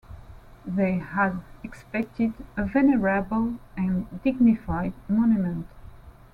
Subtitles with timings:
[0.65, 5.67] They had expected a venerable and dignified monument.